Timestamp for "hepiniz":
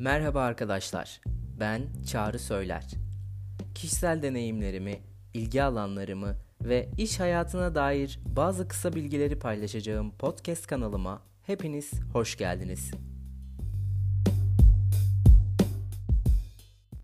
11.46-11.90